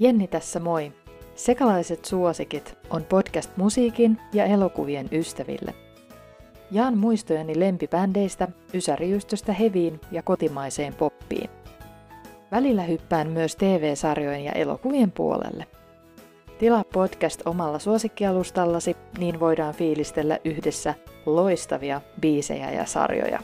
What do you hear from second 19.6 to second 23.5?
fiilistellä yhdessä loistavia biisejä ja sarjoja.